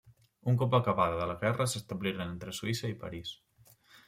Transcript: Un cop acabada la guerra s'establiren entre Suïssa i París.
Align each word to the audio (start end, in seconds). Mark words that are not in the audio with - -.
Un 0.51 0.55
cop 0.61 0.77
acabada 0.77 1.27
la 1.31 1.35
guerra 1.43 1.67
s'establiren 1.75 2.25
entre 2.27 2.55
Suïssa 2.63 2.91
i 2.97 2.97
París. 3.05 3.37